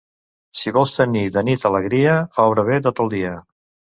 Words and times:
Si 0.59 0.71
vols 0.77 0.93
tenir 0.99 1.21
de 1.35 1.43
nit 1.49 1.67
alegria, 1.69 2.17
obra 2.45 2.65
bé 2.73 2.79
tot 2.89 3.03
el 3.05 3.15
dia. 3.17 3.37